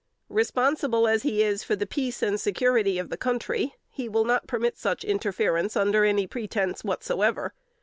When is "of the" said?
2.97-3.17